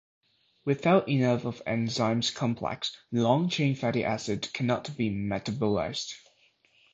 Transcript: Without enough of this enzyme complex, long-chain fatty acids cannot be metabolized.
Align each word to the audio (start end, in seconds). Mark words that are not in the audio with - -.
Without 0.65 1.07
enough 1.09 1.45
of 1.45 1.57
this 1.59 1.63
enzyme 1.67 2.23
complex, 2.23 2.97
long-chain 3.11 3.75
fatty 3.75 4.03
acids 4.03 4.47
cannot 4.47 4.97
be 4.97 5.11
metabolized. 5.11 6.15